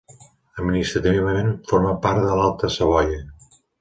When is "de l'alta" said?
2.29-2.71